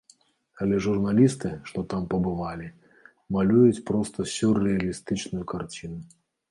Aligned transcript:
Але 0.63 0.79
журналісты, 0.85 1.51
што 1.67 1.83
там 1.93 2.09
пабывалі, 2.15 2.67
малююць 3.39 3.83
проста 3.93 4.19
сюррэалістычную 4.37 5.43
карціну. 5.55 5.99